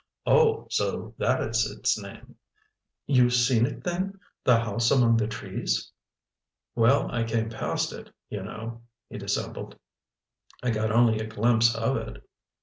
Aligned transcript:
"Oh, 0.25 0.65
so 0.71 1.13
that 1.19 1.43
is 1.43 1.69
its 1.69 1.95
name!" 1.95 2.35
"You've 3.05 3.35
seen 3.35 3.67
it 3.67 3.83
then—the 3.83 4.59
house 4.59 4.89
among 4.89 5.17
the 5.17 5.27
trees?" 5.27 5.91
"Well, 6.73 7.11
I 7.11 7.23
came 7.23 7.51
past 7.51 7.93
it, 7.93 8.09
you 8.27 8.41
know," 8.41 8.81
he 9.11 9.19
dissembled. 9.19 9.77
"I 10.63 10.71
got 10.71 10.91
only 10.91 11.19
a 11.19 11.27
glimpse 11.27 11.75
of 11.75 11.97
it...." 11.97 12.27